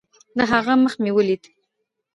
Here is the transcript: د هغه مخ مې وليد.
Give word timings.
د 0.37 0.39
هغه 0.51 0.73
مخ 0.81 0.93
مې 1.01 1.11
وليد. 1.15 1.43